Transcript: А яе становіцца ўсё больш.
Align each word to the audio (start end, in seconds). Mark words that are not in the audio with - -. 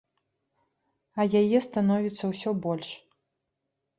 А 1.19 1.25
яе 1.41 1.59
становіцца 1.67 2.23
ўсё 2.31 2.49
больш. 2.65 2.89